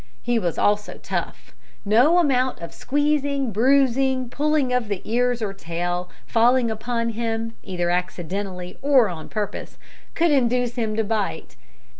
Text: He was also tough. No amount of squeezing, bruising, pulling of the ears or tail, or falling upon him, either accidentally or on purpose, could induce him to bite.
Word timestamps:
He 0.23 0.39
was 0.39 0.57
also 0.57 0.95
tough. 0.97 1.53
No 1.85 2.17
amount 2.17 2.59
of 2.59 2.73
squeezing, 2.73 3.51
bruising, 3.53 4.29
pulling 4.29 4.73
of 4.73 4.87
the 4.87 5.03
ears 5.05 5.43
or 5.43 5.53
tail, 5.53 6.07
or 6.09 6.13
falling 6.25 6.71
upon 6.71 7.09
him, 7.09 7.53
either 7.61 7.91
accidentally 7.91 8.79
or 8.81 9.09
on 9.09 9.29
purpose, 9.29 9.77
could 10.15 10.31
induce 10.31 10.73
him 10.73 10.95
to 10.95 11.03
bite. 11.03 11.55